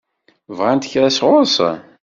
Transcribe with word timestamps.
Bɣant 0.57 0.89
kra 0.91 1.07
sɣur-sen? 1.17 1.77